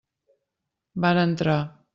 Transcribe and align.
Van 1.05 1.23
entrar. 1.27 1.61